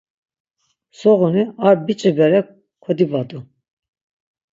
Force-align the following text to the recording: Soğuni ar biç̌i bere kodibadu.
Soğuni 0.99 1.43
ar 1.67 1.75
biç̌i 1.85 2.11
bere 2.17 2.41
kodibadu. 2.83 3.39